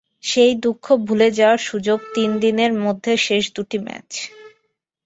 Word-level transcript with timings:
সেই 0.23 0.53
দুঃখ 0.63 0.85
ভুলে 1.05 1.27
যাওয়ার 1.31 1.59
সুযোগ 1.61 1.99
তিন 2.15 2.29
দিনের 2.39 2.71
মধ্যে 2.83 3.11
শেষ 3.17 3.43
দুটি 3.55 3.77
ম্যাচ। 3.79 4.09